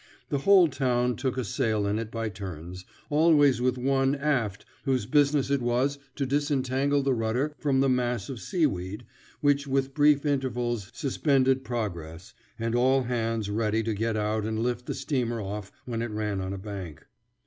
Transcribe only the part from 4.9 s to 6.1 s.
business it was